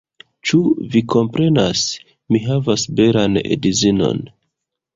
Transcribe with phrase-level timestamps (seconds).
[0.51, 0.59] Ĉu
[0.95, 1.83] vi komprenas?
[2.35, 4.27] Mi havas belan edzinon